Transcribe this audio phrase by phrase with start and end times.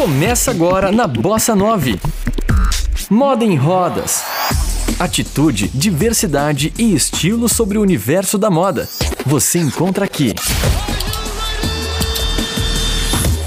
[0.00, 2.00] Começa agora na Bossa 9.
[3.10, 4.24] Moda em rodas.
[4.98, 8.88] Atitude, diversidade e estilo sobre o universo da moda.
[9.26, 10.34] Você encontra aqui.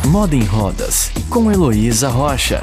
[0.06, 2.62] Moda em Rodas, com Heloísa Rocha.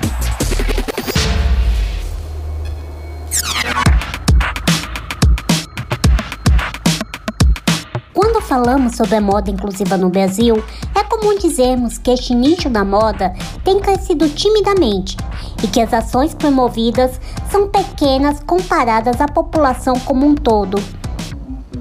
[8.14, 10.62] Quando falamos sobre a moda inclusiva no Brasil,
[10.95, 15.17] é comum dizermos que este nicho da moda tem crescido timidamente
[15.63, 20.82] e que as ações promovidas são pequenas comparadas à população como um todo.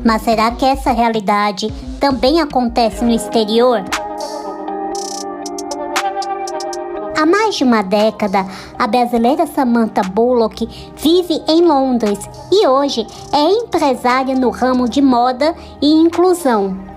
[0.03, 3.83] Mas será que essa realidade também acontece no exterior?
[7.17, 8.45] Há mais de uma década,
[8.77, 12.19] a brasileira Samantha Bullock vive em Londres
[12.51, 16.88] e hoje é empresária no ramo de moda e inclusão.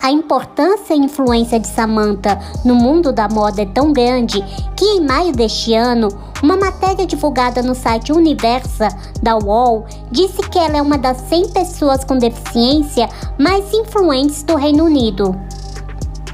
[0.00, 4.40] A importância e influência de Samantha no mundo da moda é tão grande
[4.76, 6.08] que em maio deste ano,
[6.42, 8.88] uma matéria divulgada no site Universa
[9.20, 14.54] da UOL disse que ela é uma das 100 pessoas com deficiência mais influentes do
[14.54, 15.34] Reino Unido.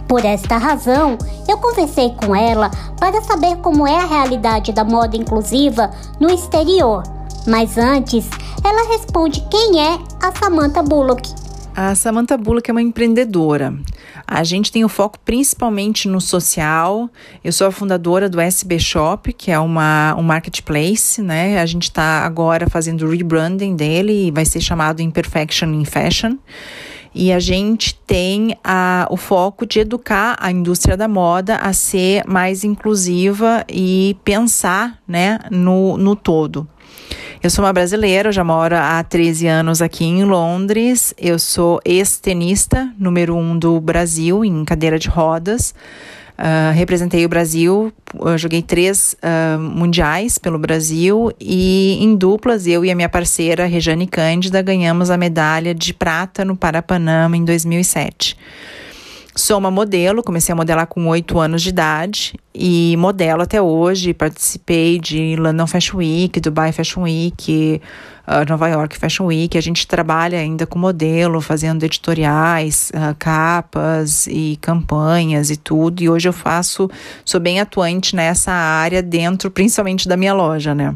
[0.07, 1.17] Por esta razão,
[1.49, 5.91] eu conversei com ela para saber como é a realidade da moda inclusiva
[6.21, 7.03] no exterior.
[7.47, 8.29] Mas antes,
[8.63, 11.44] ela responde quem é a Samantha Bullock.
[11.77, 13.75] A Samantha Bullock é uma empreendedora.
[14.25, 17.11] A gente tem o foco principalmente no social.
[17.43, 21.61] Eu sou a fundadora do SB Shop, que é uma, um marketplace, né?
[21.61, 26.37] A gente está agora fazendo o rebranding dele e vai ser chamado Imperfection in Fashion
[27.15, 32.25] e a gente tem a, o foco de educar a indústria da moda a ser
[32.27, 36.67] mais inclusiva e pensar né, no, no todo.
[37.43, 41.15] Eu sou uma brasileira, já moro há 13 anos aqui em Londres.
[41.19, 45.75] Eu sou ex-tenista, número um do Brasil, em cadeira de rodas.
[46.37, 47.93] Uh, representei o Brasil,
[48.37, 54.09] joguei três uh, mundiais pelo Brasil e em duplas, eu e a minha parceira Rejane
[54.09, 58.37] Cândida ganhamos a medalha de prata no Parapanama em 2007.
[59.37, 64.15] Sou uma modelo, comecei a modelar com oito anos de idade e modelo até hoje.
[64.15, 67.83] Participei de London Fashion Week, Dubai Fashion Week,
[68.29, 69.59] uh, Nova York Fashion Week.
[69.59, 76.01] A gente trabalha ainda com modelo, fazendo editoriais, uh, capas e campanhas e tudo.
[76.01, 76.89] E hoje eu faço,
[77.25, 80.95] sou bem atuante nessa área dentro, principalmente da minha loja, né?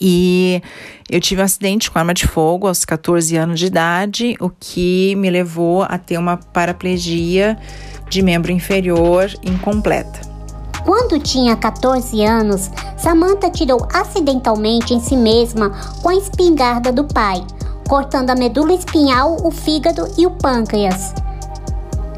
[0.00, 0.62] E
[1.08, 5.14] eu tive um acidente com arma de fogo aos 14 anos de idade, o que
[5.16, 7.58] me levou a ter uma paraplegia
[8.08, 10.20] de membro inferior incompleta.
[10.84, 15.70] Quando tinha 14 anos, Samantha tirou acidentalmente em si mesma
[16.02, 17.44] com a espingarda do pai,
[17.86, 21.12] cortando a medula espinhal, o fígado e o pâncreas.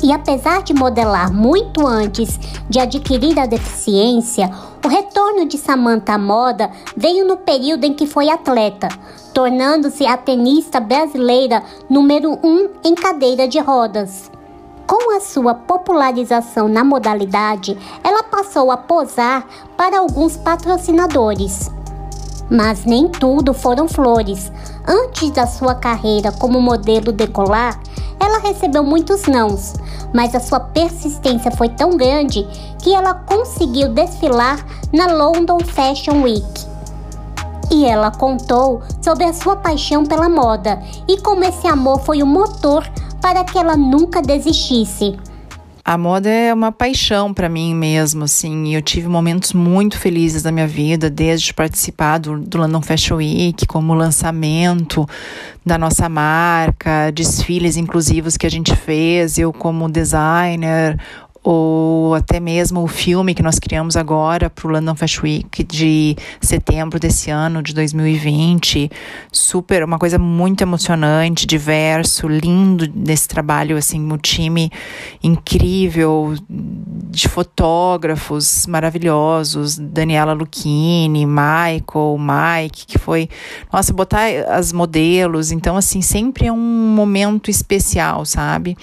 [0.02, 2.38] E apesar de modelar muito antes
[2.68, 4.50] de adquirir a deficiência,
[4.82, 8.88] o retorno de Samantha à moda veio no período em que foi atleta,
[9.34, 14.30] tornando-se a tenista brasileira número um em cadeira de rodas.
[14.86, 19.46] Com a sua popularização na modalidade, ela passou a posar
[19.76, 21.70] para alguns patrocinadores.
[22.50, 24.50] Mas nem tudo foram flores.
[24.84, 27.78] Antes da sua carreira como modelo decolar,
[28.20, 29.72] ela recebeu muitos nãos,
[30.12, 32.46] mas a sua persistência foi tão grande
[32.78, 36.70] que ela conseguiu desfilar na London Fashion Week.
[37.70, 42.26] E ela contou sobre a sua paixão pela moda e como esse amor foi o
[42.26, 42.84] motor
[43.20, 45.16] para que ela nunca desistisse.
[45.84, 48.74] A moda é uma paixão para mim mesmo, assim.
[48.74, 53.66] Eu tive momentos muito felizes da minha vida, desde participar do, do London Fashion Week,
[53.66, 55.08] como lançamento
[55.64, 60.98] da nossa marca, desfiles inclusivos que a gente fez, eu como designer,
[61.42, 66.14] ou até mesmo o filme que nós criamos agora para o London Fashion Week de
[66.40, 68.90] setembro desse ano, de 2020.
[69.32, 74.70] Super, uma coisa muito emocionante, diverso, lindo desse trabalho, assim, um time
[75.22, 83.28] incrível de fotógrafos maravilhosos, Daniela Lucchini, Michael, Mike, que foi,
[83.72, 86.58] nossa, botar as modelos, então, assim, sempre é um
[86.94, 88.76] momento especial, sabe?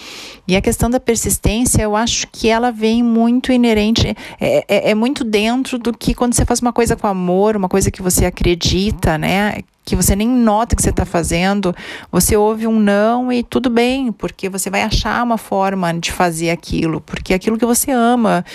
[0.47, 4.95] E a questão da persistência, eu acho que ela vem muito inerente, é, é, é,
[4.95, 8.25] muito dentro do que quando você faz uma coisa com amor, uma coisa que você
[8.25, 9.59] acredita, né?
[9.83, 11.75] Que você nem nota que você está fazendo,
[12.09, 16.49] você ouve um não e tudo bem, porque você vai achar uma forma de fazer
[16.49, 18.45] aquilo, porque é aquilo que você ama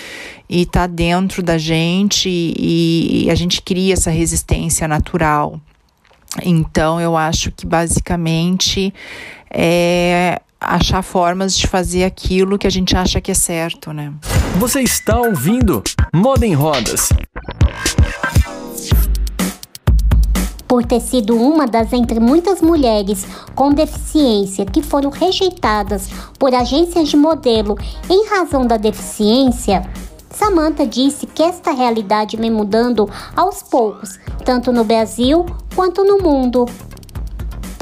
[0.49, 5.61] e está dentro da gente e, e a gente cria essa resistência natural.
[6.43, 8.91] Então, eu acho que basicamente
[9.51, 14.13] é achar formas de fazer aquilo que a gente acha que é certo, né?
[14.57, 15.83] Você está ouvindo
[16.13, 17.09] Moda em Rodas.
[20.67, 27.09] Por ter sido uma das entre muitas mulheres com deficiência que foram rejeitadas por agências
[27.09, 27.77] de modelo
[28.09, 29.87] em razão da deficiência,
[30.33, 35.45] Samantha disse que esta realidade vem mudando aos poucos, tanto no Brasil
[35.75, 36.65] quanto no mundo.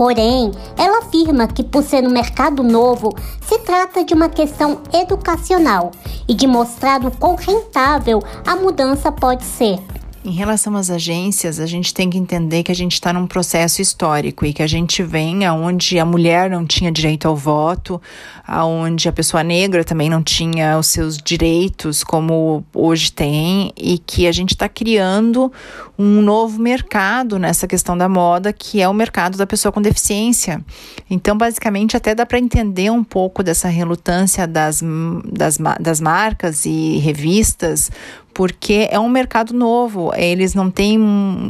[0.02, 5.92] Porém, ela afirma que, por ser um mercado novo, se trata de uma questão educacional
[6.28, 9.78] e de mostrar o quão rentável a mudança pode ser.
[10.24, 13.82] Em relação às agências, a gente tem que entender que a gente está num processo
[13.82, 18.00] histórico e que a gente vem aonde a mulher não tinha direito ao voto,
[18.46, 24.28] aonde a pessoa negra também não tinha os seus direitos como hoje tem e que
[24.28, 25.52] a gente está criando
[25.98, 30.64] um novo mercado nessa questão da moda, que é o mercado da pessoa com deficiência.
[31.10, 34.84] Então, basicamente, até dá para entender um pouco dessa relutância das,
[35.26, 37.90] das, das marcas e revistas
[38.34, 41.00] porque é um mercado novo, eles não têm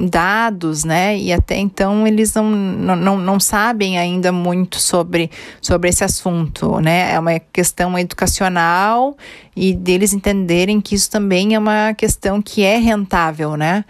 [0.09, 1.17] dados, né?
[1.17, 5.29] E até então eles não, não, não sabem ainda muito sobre,
[5.61, 7.13] sobre esse assunto, né?
[7.13, 9.15] É uma questão educacional
[9.55, 13.85] e deles entenderem que isso também é uma questão que é rentável, né?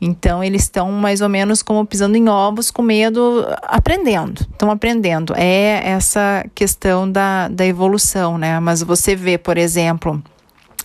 [0.00, 4.42] Então eles estão mais ou menos como pisando em ovos, com medo, aprendendo.
[4.42, 5.34] Estão aprendendo.
[5.34, 8.60] É essa questão da, da evolução, né?
[8.60, 10.22] Mas você vê, por exemplo,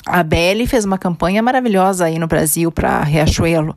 [0.06, 3.76] a Belle fez uma campanha maravilhosa aí no Brasil para Riachuelo,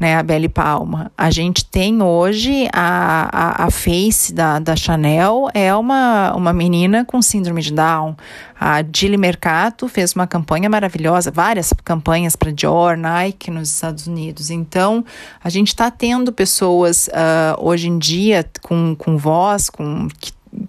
[0.00, 0.16] né?
[0.16, 1.12] A Belle Palma.
[1.16, 7.04] A gente tem hoje a, a, a face da, da Chanel é uma, uma menina
[7.04, 8.16] com síndrome de Down.
[8.58, 14.50] A Dilly Mercato fez uma campanha maravilhosa, várias campanhas para Dior, Nike nos Estados Unidos.
[14.50, 15.04] Então,
[15.42, 20.08] a gente está tendo pessoas uh, hoje em dia com, com voz, com,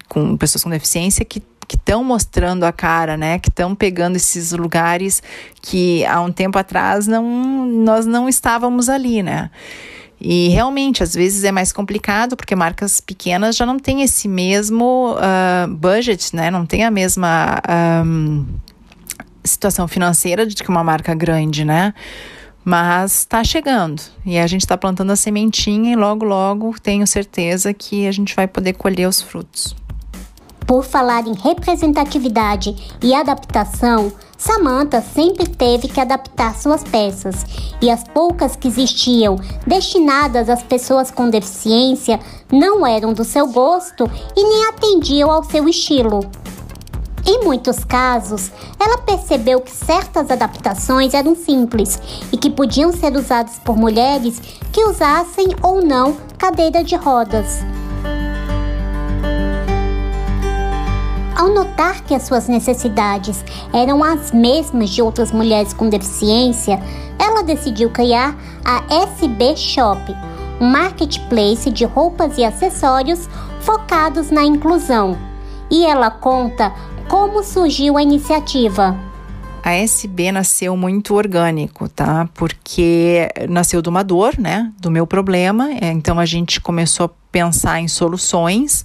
[0.09, 3.39] com pessoas com deficiência que que estão mostrando a cara, né?
[3.39, 5.21] Que estão pegando esses lugares
[5.61, 9.49] que há um tempo atrás não, nós não estávamos ali, né?
[10.19, 15.15] E realmente, às vezes é mais complicado, porque marcas pequenas já não têm esse mesmo
[15.15, 16.49] uh, budget, né?
[16.49, 17.61] Não tem a mesma
[18.05, 18.45] um,
[19.43, 21.93] situação financeira de que uma marca grande, né?
[22.63, 27.71] Mas está chegando e a gente está plantando a sementinha e logo, logo tenho certeza
[27.71, 29.75] que a gente vai poder colher os frutos.
[30.67, 37.45] Por falar em representatividade e adaptação, Samantha sempre teve que adaptar suas peças,
[37.81, 42.19] e as poucas que existiam destinadas às pessoas com deficiência
[42.51, 46.21] não eram do seu gosto e nem atendiam ao seu estilo.
[47.27, 51.99] Em muitos casos, ela percebeu que certas adaptações eram simples
[52.31, 54.39] e que podiam ser usadas por mulheres
[54.71, 57.63] que usassem ou não cadeira de rodas.
[61.45, 66.81] Ao notar que as suas necessidades eram as mesmas de outras mulheres com deficiência,
[67.19, 70.01] ela decidiu criar a SB Shop,
[70.59, 75.15] um marketplace de roupas e acessórios focados na inclusão.
[75.69, 76.73] E ela conta
[77.07, 78.97] como surgiu a iniciativa.
[79.63, 82.27] A SB nasceu muito orgânico, tá?
[82.33, 84.71] Porque nasceu de uma dor, né?
[84.79, 85.69] Do meu problema.
[85.79, 88.83] Então a gente começou a pensar em soluções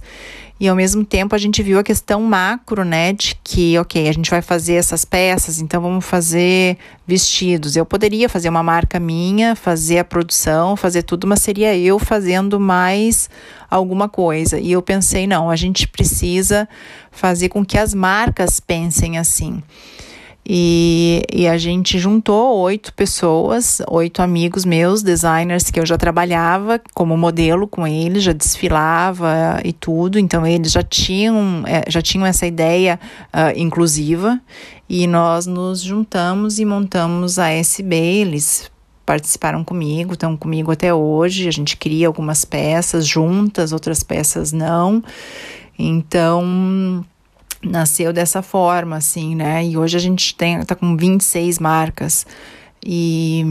[0.60, 4.12] e ao mesmo tempo a gente viu a questão macro, né, de que, ok, a
[4.12, 6.76] gente vai fazer essas peças, então vamos fazer
[7.06, 7.76] vestidos.
[7.76, 12.60] Eu poderia fazer uma marca minha, fazer a produção, fazer tudo, mas seria eu fazendo
[12.60, 13.30] mais
[13.70, 14.60] alguma coisa.
[14.60, 16.68] E eu pensei, não, a gente precisa
[17.10, 19.62] fazer com que as marcas pensem assim.
[20.44, 26.80] E, e, a gente juntou oito pessoas, oito amigos meus, designers que eu já trabalhava
[26.94, 30.18] como modelo com eles, já desfilava e tudo.
[30.18, 34.40] Então eles já tinham, é, já tinham essa ideia uh, inclusiva
[34.88, 37.96] e nós nos juntamos e montamos a SB.
[37.96, 38.70] Eles
[39.04, 41.48] participaram comigo, estão comigo até hoje.
[41.48, 45.02] A gente cria algumas peças juntas, outras peças não.
[45.78, 47.04] Então
[47.62, 49.64] nasceu dessa forma, assim, né?
[49.64, 52.26] E hoje a gente tem, tá com 26 marcas
[52.84, 53.44] e,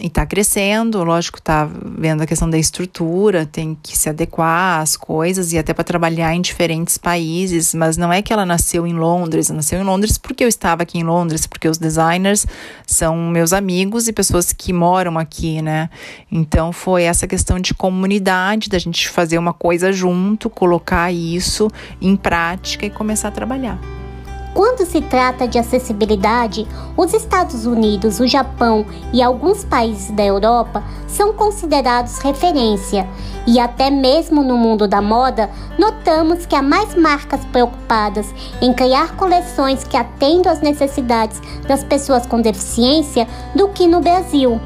[0.00, 5.52] está crescendo, lógico, está vendo a questão da estrutura, tem que se adequar às coisas
[5.52, 9.50] e até para trabalhar em diferentes países, mas não é que ela nasceu em Londres,
[9.50, 12.46] ela nasceu em Londres porque eu estava aqui em Londres, porque os designers
[12.86, 15.88] são meus amigos e pessoas que moram aqui, né?
[16.30, 21.70] Então foi essa questão de comunidade, da gente fazer uma coisa junto, colocar isso
[22.00, 23.91] em prática e começar a trabalhar.
[24.54, 30.84] Quando se trata de acessibilidade, os Estados Unidos, o Japão e alguns países da Europa
[31.08, 33.08] são considerados referência,
[33.46, 39.16] e até mesmo no mundo da moda, notamos que há mais marcas preocupadas em criar
[39.16, 44.60] coleções que atendam às necessidades das pessoas com deficiência do que no Brasil.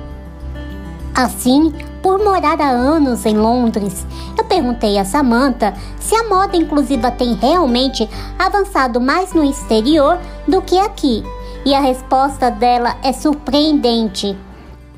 [1.15, 1.73] Assim,
[2.07, 4.07] por morar há anos em Londres,
[4.39, 8.09] eu perguntei a Samantha se a moda inclusiva tem realmente
[8.39, 11.25] avançado mais no exterior do que aqui.
[11.65, 14.37] E a resposta dela é surpreendente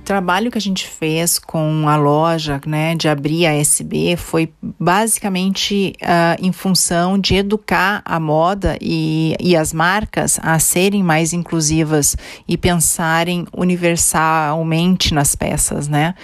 [0.09, 5.93] trabalho que a gente fez com a loja, né, de abrir a SB, foi basicamente
[6.00, 12.17] uh, em função de educar a moda e, e as marcas a serem mais inclusivas
[12.49, 16.15] e pensarem universalmente nas peças, né?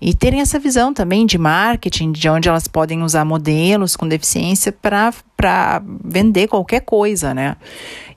[0.00, 4.70] E terem essa visão também de marketing, de onde elas podem usar modelos com deficiência
[4.70, 7.56] para vender qualquer coisa, né?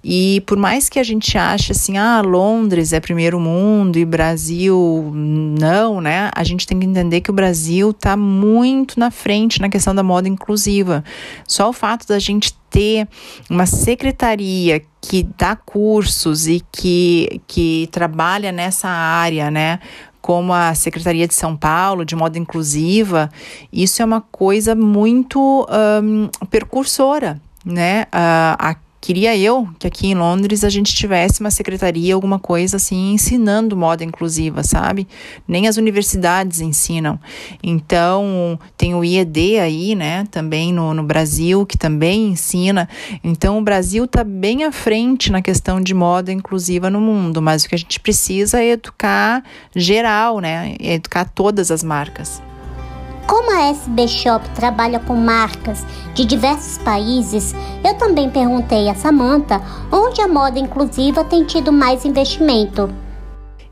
[0.04, 5.12] E por mais que a gente ache assim, ah, Londres é primeiro mundo e Brasil
[5.14, 6.32] não, né?
[6.34, 10.04] A gente tem que entender que o Brasil está muito na frente na questão da
[10.04, 11.04] moda inclusiva.
[11.46, 13.08] Só o fato da gente ter
[13.50, 19.80] uma secretaria que dá cursos e que, que trabalha nessa área, né?
[20.22, 23.30] Como a Secretaria de São Paulo, de modo inclusiva,
[23.72, 25.68] isso é uma coisa muito
[26.04, 28.06] um, percursora, né?
[28.14, 33.14] Uh, Queria eu que aqui em Londres a gente tivesse uma secretaria, alguma coisa assim,
[33.14, 35.08] ensinando moda inclusiva, sabe?
[35.48, 37.18] Nem as universidades ensinam.
[37.64, 42.90] Então, tem o IED aí, né, também no, no Brasil, que também ensina.
[43.24, 47.64] Então, o Brasil está bem à frente na questão de moda inclusiva no mundo, mas
[47.64, 50.76] o que a gente precisa é educar geral, né?
[50.80, 52.49] Educar todas as marcas.
[53.30, 59.62] Como a SB Shop trabalha com marcas de diversos países, eu também perguntei a Samantha
[59.92, 62.92] onde a moda inclusiva tem tido mais investimento.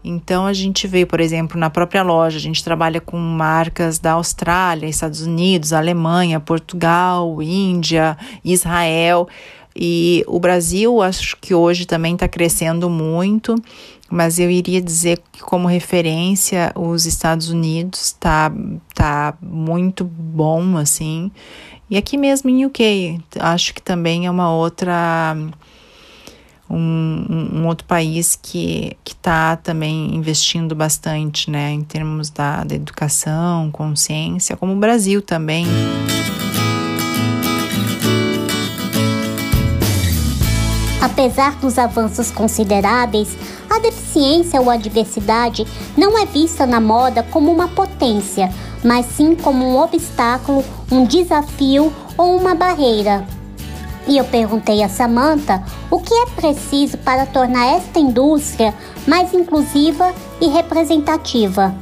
[0.03, 4.11] Então a gente vê, por exemplo, na própria loja, a gente trabalha com marcas da
[4.11, 9.27] Austrália, Estados Unidos, Alemanha, Portugal, Índia, Israel.
[9.79, 13.55] E o Brasil, acho que hoje também está crescendo muito
[14.09, 18.51] mas eu iria dizer que como referência os Estados Unidos tá
[18.95, 21.31] tá muito bom assim.
[21.89, 25.35] E aqui mesmo em UK acho que também é uma outra
[26.69, 32.75] um, um outro país que que está também investindo bastante né em termos da, da
[32.75, 35.65] educação consciência como o Brasil também
[40.99, 43.37] Apesar dos avanços consideráveis,
[43.69, 48.51] a deficiência ou a diversidade não é vista na moda como uma potência,
[48.83, 53.25] mas sim como um obstáculo, um desafio ou uma barreira.
[54.07, 58.73] E eu perguntei a Samantha o que é preciso para tornar esta indústria
[59.05, 61.75] mais inclusiva e representativa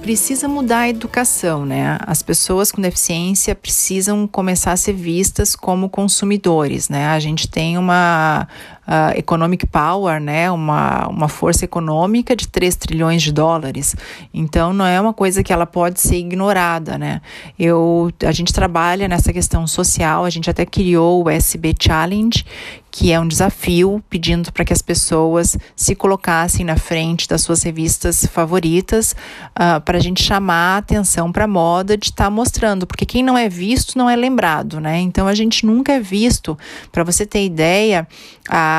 [0.00, 1.98] precisa mudar a educação, né?
[2.00, 7.06] As pessoas com deficiência precisam começar a ser vistas como consumidores, né?
[7.08, 8.48] A gente tem uma
[8.88, 10.50] uh, economic power, né?
[10.50, 13.94] Uma, uma força econômica de 3 trilhões de dólares.
[14.32, 17.20] Então, não é uma coisa que ela pode ser ignorada, né?
[17.58, 22.44] Eu, a gente trabalha nessa questão social, a gente até criou o SB Challenge,
[22.90, 27.62] que é um desafio pedindo para que as pessoas se colocassem na frente das suas
[27.62, 29.14] revistas favoritas
[29.50, 33.04] uh, para a gente chamar a atenção para a moda de estar tá mostrando, porque
[33.04, 34.98] quem não é visto não é lembrado, né?
[35.00, 36.58] Então a gente nunca é visto.
[36.90, 38.08] Para você ter ideia,
[38.48, 38.77] a,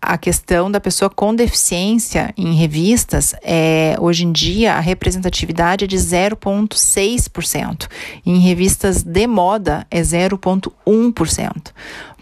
[0.00, 5.88] a, questão da pessoa com deficiência em revistas é hoje em dia a representatividade é
[5.88, 7.88] de 0,6%.
[8.24, 11.72] Em revistas de moda é 0,1%.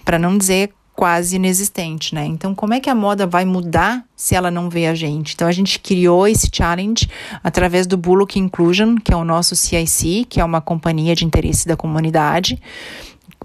[0.05, 2.25] Para não dizer quase inexistente, né?
[2.25, 5.35] Então, como é que a moda vai mudar se ela não vê a gente?
[5.35, 7.09] Então, a gente criou esse challenge
[7.43, 11.67] através do Bullock Inclusion, que é o nosso CIC, que é uma companhia de interesse
[11.67, 12.61] da comunidade,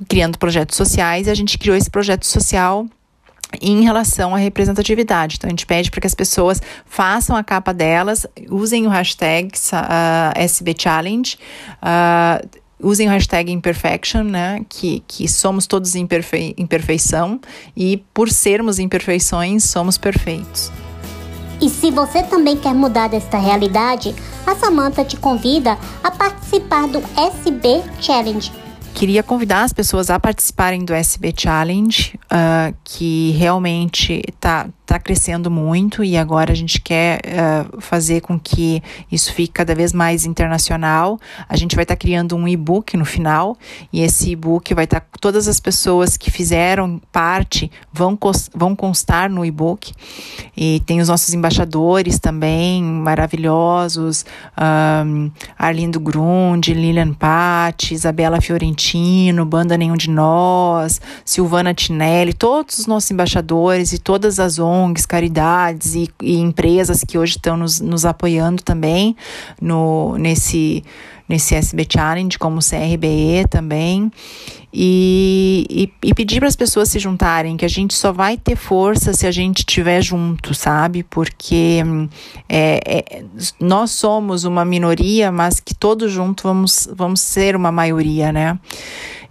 [0.07, 2.85] criando projetos sociais, a gente criou esse projeto social
[3.61, 5.35] em relação à representatividade.
[5.37, 9.51] Então, a gente pede para que as pessoas façam a capa delas, usem o hashtag
[9.73, 11.37] uh, SBChallenge,
[11.81, 12.47] uh,
[12.81, 14.63] usem o hashtag imperfection, né?
[14.69, 17.39] Que, que somos todos imperfei imperfeição
[17.75, 20.71] e por sermos imperfeições, somos perfeitos.
[21.61, 24.15] E se você também quer mudar esta realidade,
[24.47, 30.83] a Samantha te convida a participar do SB Challenge queria convidar as pessoas a participarem
[30.83, 37.19] do SB Challenge, uh, que realmente está está crescendo muito e agora a gente quer
[37.19, 38.81] uh, fazer com que
[39.11, 41.19] isso fique cada vez mais internacional.
[41.47, 43.55] A gente vai estar tá criando um e-book no final
[43.93, 48.17] e esse e-book vai estar tá, todas as pessoas que fizeram parte vão
[48.55, 49.93] vão constar no e-book
[50.57, 54.25] e tem os nossos embaixadores também maravilhosos,
[55.05, 58.79] um, Arlindo Grund, Lilian Patti, Isabela Fiorentino,
[59.45, 65.95] Banda Nenhum de Nós, Silvana Tinelli, todos os nossos embaixadores e todas as ONGs caridades
[65.95, 69.15] e, e empresas que hoje estão nos, nos apoiando também
[69.61, 70.83] no, nesse,
[71.29, 74.11] nesse SB Challenge, como CRBE também.
[74.73, 78.55] E, e, e pedir para as pessoas se juntarem, que a gente só vai ter
[78.55, 81.03] força se a gente estiver junto, sabe?
[81.03, 81.81] Porque
[82.47, 83.23] é, é,
[83.59, 88.59] nós somos uma minoria, mas que todos juntos vamos, vamos ser uma maioria, né?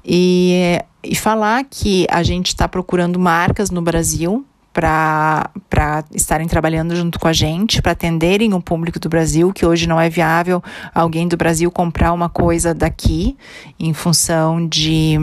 [0.05, 4.45] E, e falar que a gente está procurando marcas no Brasil
[4.79, 9.89] para estarem trabalhando junto com a gente, para atenderem o público do Brasil, que hoje
[9.89, 10.63] não é viável
[10.95, 13.37] alguém do Brasil comprar uma coisa daqui
[13.79, 15.19] em função de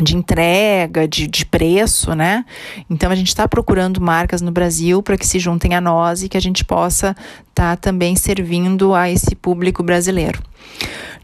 [0.00, 2.44] de entrega, de, de preço, né?
[2.88, 6.28] Então a gente está procurando marcas no Brasil para que se juntem a nós e
[6.28, 7.16] que a gente possa
[7.48, 10.40] estar tá também servindo a esse público brasileiro.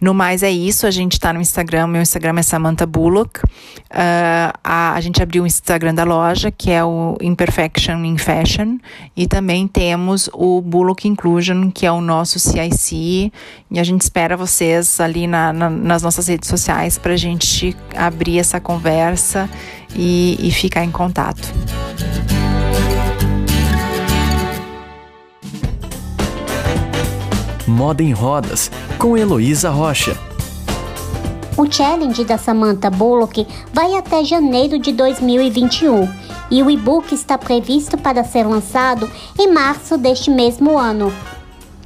[0.04, 3.40] No mais é isso, a gente está no Instagram, meu Instagram é Samantha Bullock.
[3.40, 8.76] Uh, a, a gente abriu o Instagram da loja, que é o Imperfection in Fashion,
[9.16, 13.32] e também temos o Bullock Inclusion, que é o nosso CIC,
[13.70, 17.74] e a gente espera vocês ali na, na, nas nossas redes sociais para a gente
[17.96, 19.48] abrir essa conversa
[19.96, 21.50] e, e ficar em contato.
[27.66, 30.16] Moda em Rodas, com Heloísa Rocha.
[31.56, 36.08] O challenge da Samantha Bullock vai até janeiro de 2021
[36.50, 41.12] e o e-book está previsto para ser lançado em março deste mesmo ano.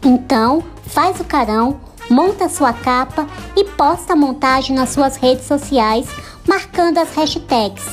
[0.04, 1.78] Então, faz o carão,
[2.10, 6.08] monta sua capa e posta a montagem nas suas redes sociais,
[6.46, 7.84] marcando as hashtags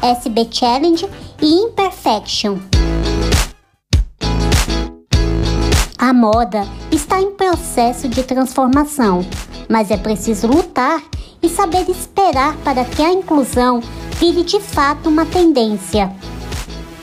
[0.00, 1.08] SB Challenge
[1.40, 2.58] e Imperfection.
[5.96, 6.66] A moda
[7.04, 9.24] está em processo de transformação,
[9.68, 11.02] mas é preciso lutar
[11.42, 13.82] e saber esperar para que a inclusão
[14.18, 16.10] vire de fato uma tendência.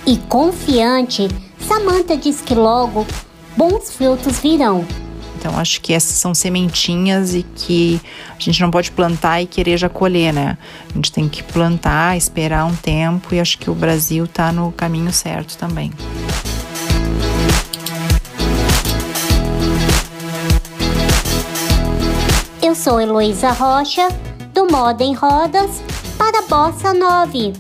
[0.06, 1.28] E confiante,
[1.60, 3.06] Samantha diz que logo
[3.56, 4.86] bons frutos virão.
[5.38, 8.02] Então, acho que essas são sementinhas e que
[8.36, 10.58] a gente não pode plantar e querer já colher, né?
[10.90, 14.72] A gente tem que plantar, esperar um tempo e acho que o Brasil está no
[14.72, 15.92] caminho certo também.
[22.82, 24.08] Sou Heloísa Rocha,
[24.56, 25.70] do Moda em Rodas,
[26.18, 27.54] para Bossa 9.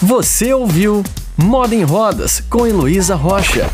[0.00, 1.02] Você ouviu
[1.36, 3.68] Moda em Rodas com Heloísa Rocha.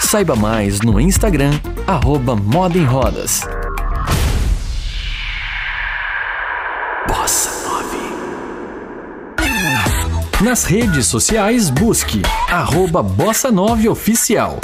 [0.00, 1.50] Saiba mais no Instagram,
[1.84, 3.40] arroba Moda em Rodas.
[10.44, 14.60] Nas redes sociais, busque arroba Bossa 9 Oficial.